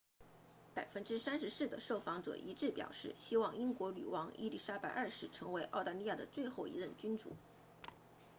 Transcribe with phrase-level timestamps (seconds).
[0.75, 7.33] 34% 的受访者一致表示希望英国女王伊丽莎白二世成为澳大利亚的最后一任君主